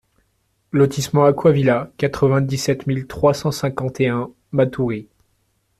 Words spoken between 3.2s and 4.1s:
cent cinquante et